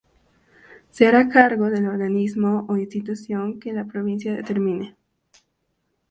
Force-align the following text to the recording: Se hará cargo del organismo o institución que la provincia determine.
Se 0.89 1.05
hará 1.05 1.29
cargo 1.29 1.69
del 1.69 1.85
organismo 1.85 2.65
o 2.69 2.75
institución 2.75 3.59
que 3.59 3.71
la 3.71 3.85
provincia 3.85 4.33
determine. 4.33 4.95